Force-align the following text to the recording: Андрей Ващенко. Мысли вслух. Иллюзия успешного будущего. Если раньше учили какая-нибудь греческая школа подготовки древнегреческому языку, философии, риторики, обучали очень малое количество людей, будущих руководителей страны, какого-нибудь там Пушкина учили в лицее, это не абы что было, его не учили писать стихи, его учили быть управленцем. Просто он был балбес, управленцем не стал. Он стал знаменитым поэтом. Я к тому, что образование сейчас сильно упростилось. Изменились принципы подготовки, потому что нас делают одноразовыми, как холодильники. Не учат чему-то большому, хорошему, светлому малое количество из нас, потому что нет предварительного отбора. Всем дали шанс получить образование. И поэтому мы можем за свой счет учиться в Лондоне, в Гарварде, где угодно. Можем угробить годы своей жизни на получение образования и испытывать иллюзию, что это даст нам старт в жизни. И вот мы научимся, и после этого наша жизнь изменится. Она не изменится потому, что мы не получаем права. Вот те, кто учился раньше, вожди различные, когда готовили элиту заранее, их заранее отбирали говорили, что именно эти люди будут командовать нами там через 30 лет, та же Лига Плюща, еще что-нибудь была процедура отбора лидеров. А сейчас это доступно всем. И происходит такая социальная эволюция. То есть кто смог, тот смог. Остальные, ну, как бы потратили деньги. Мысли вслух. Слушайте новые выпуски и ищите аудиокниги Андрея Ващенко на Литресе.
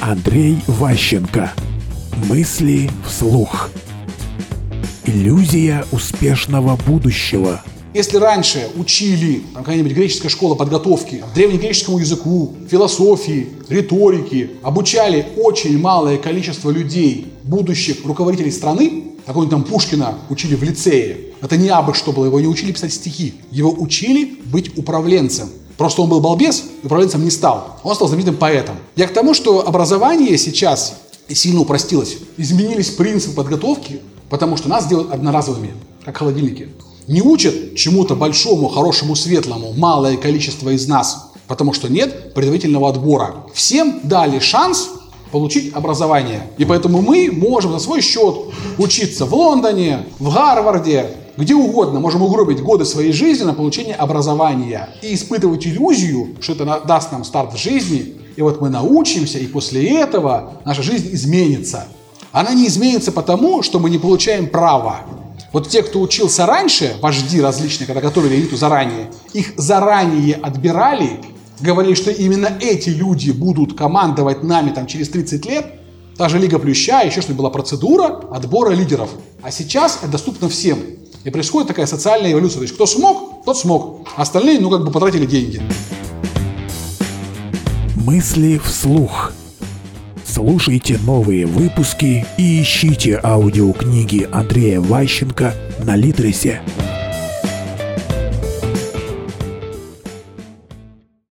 Андрей 0.00 0.58
Ващенко. 0.68 1.52
Мысли 2.28 2.88
вслух. 3.04 3.70
Иллюзия 5.04 5.84
успешного 5.90 6.76
будущего. 6.86 7.62
Если 7.94 8.16
раньше 8.18 8.68
учили 8.76 9.42
какая-нибудь 9.54 9.92
греческая 9.92 10.28
школа 10.28 10.54
подготовки 10.54 11.24
древнегреческому 11.34 11.98
языку, 11.98 12.54
философии, 12.70 13.48
риторики, 13.68 14.50
обучали 14.62 15.26
очень 15.36 15.78
малое 15.78 16.16
количество 16.16 16.70
людей, 16.70 17.32
будущих 17.42 18.04
руководителей 18.04 18.52
страны, 18.52 19.04
какого-нибудь 19.26 19.50
там 19.50 19.64
Пушкина 19.64 20.18
учили 20.30 20.54
в 20.54 20.62
лицее, 20.62 21.16
это 21.40 21.56
не 21.56 21.70
абы 21.70 21.94
что 21.94 22.12
было, 22.12 22.26
его 22.26 22.40
не 22.40 22.46
учили 22.46 22.70
писать 22.70 22.92
стихи, 22.92 23.34
его 23.50 23.72
учили 23.72 24.38
быть 24.44 24.78
управленцем. 24.78 25.48
Просто 25.78 26.02
он 26.02 26.10
был 26.10 26.20
балбес, 26.20 26.64
управленцем 26.82 27.24
не 27.24 27.30
стал. 27.30 27.78
Он 27.84 27.94
стал 27.94 28.08
знаменитым 28.08 28.36
поэтом. 28.36 28.76
Я 28.96 29.06
к 29.06 29.14
тому, 29.14 29.32
что 29.32 29.66
образование 29.66 30.36
сейчас 30.36 30.96
сильно 31.28 31.60
упростилось. 31.60 32.18
Изменились 32.36 32.90
принципы 32.90 33.36
подготовки, 33.36 34.00
потому 34.28 34.56
что 34.56 34.68
нас 34.68 34.88
делают 34.88 35.12
одноразовыми, 35.12 35.74
как 36.04 36.16
холодильники. 36.16 36.68
Не 37.06 37.22
учат 37.22 37.76
чему-то 37.76 38.16
большому, 38.16 38.68
хорошему, 38.68 39.14
светлому 39.14 39.72
малое 39.72 40.16
количество 40.16 40.70
из 40.70 40.88
нас, 40.88 41.30
потому 41.46 41.72
что 41.72 41.88
нет 41.88 42.34
предварительного 42.34 42.90
отбора. 42.90 43.46
Всем 43.54 44.00
дали 44.02 44.40
шанс 44.40 44.90
получить 45.30 45.72
образование. 45.74 46.50
И 46.58 46.64
поэтому 46.64 47.02
мы 47.02 47.30
можем 47.30 47.72
за 47.72 47.78
свой 47.78 48.02
счет 48.02 48.34
учиться 48.78 49.26
в 49.26 49.34
Лондоне, 49.34 50.06
в 50.18 50.34
Гарварде, 50.34 51.06
где 51.38 51.54
угодно. 51.54 52.00
Можем 52.00 52.22
угробить 52.22 52.60
годы 52.60 52.84
своей 52.84 53.12
жизни 53.12 53.44
на 53.44 53.54
получение 53.54 53.94
образования 53.94 54.88
и 55.02 55.14
испытывать 55.14 55.66
иллюзию, 55.66 56.36
что 56.40 56.52
это 56.52 56.82
даст 56.86 57.12
нам 57.12 57.24
старт 57.24 57.54
в 57.54 57.56
жизни. 57.56 58.14
И 58.36 58.42
вот 58.42 58.60
мы 58.60 58.68
научимся, 58.68 59.38
и 59.38 59.46
после 59.46 60.00
этого 60.00 60.60
наша 60.64 60.82
жизнь 60.82 61.08
изменится. 61.12 61.86
Она 62.32 62.54
не 62.54 62.66
изменится 62.66 63.12
потому, 63.12 63.62
что 63.62 63.78
мы 63.78 63.88
не 63.88 63.98
получаем 63.98 64.48
права. 64.48 65.00
Вот 65.52 65.68
те, 65.68 65.82
кто 65.82 66.00
учился 66.00 66.44
раньше, 66.44 66.96
вожди 67.00 67.40
различные, 67.40 67.86
когда 67.86 68.00
готовили 68.00 68.34
элиту 68.34 68.56
заранее, 68.56 69.10
их 69.32 69.54
заранее 69.56 70.34
отбирали 70.34 71.20
говорили, 71.60 71.94
что 71.94 72.10
именно 72.12 72.56
эти 72.60 72.90
люди 72.90 73.30
будут 73.30 73.76
командовать 73.76 74.42
нами 74.42 74.70
там 74.70 74.86
через 74.86 75.08
30 75.08 75.46
лет, 75.46 75.66
та 76.16 76.28
же 76.28 76.38
Лига 76.38 76.58
Плюща, 76.58 77.00
еще 77.02 77.20
что-нибудь 77.20 77.38
была 77.38 77.50
процедура 77.50 78.20
отбора 78.30 78.70
лидеров. 78.70 79.10
А 79.42 79.50
сейчас 79.50 79.98
это 80.02 80.12
доступно 80.12 80.48
всем. 80.48 80.78
И 81.28 81.30
происходит 81.30 81.68
такая 81.68 81.84
социальная 81.84 82.32
эволюция. 82.32 82.60
То 82.60 82.62
есть 82.62 82.74
кто 82.74 82.86
смог, 82.86 83.44
тот 83.44 83.58
смог. 83.58 84.08
Остальные, 84.16 84.60
ну, 84.60 84.70
как 84.70 84.82
бы 84.82 84.90
потратили 84.90 85.26
деньги. 85.26 85.60
Мысли 87.96 88.56
вслух. 88.56 89.32
Слушайте 90.24 90.98
новые 91.04 91.44
выпуски 91.44 92.24
и 92.38 92.62
ищите 92.62 93.20
аудиокниги 93.22 94.26
Андрея 94.32 94.80
Ващенко 94.80 95.52
на 95.84 95.96
Литресе. 95.96 96.62